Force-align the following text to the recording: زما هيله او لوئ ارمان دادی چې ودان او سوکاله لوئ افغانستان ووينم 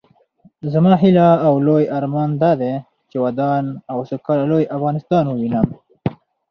زما 0.73 0.93
هيله 1.01 1.27
او 1.47 1.53
لوئ 1.67 1.85
ارمان 1.97 2.29
دادی 2.41 2.73
چې 3.09 3.17
ودان 3.23 3.63
او 3.91 3.97
سوکاله 4.09 4.43
لوئ 4.51 4.65
افغانستان 4.75 5.23
ووينم 5.27 5.67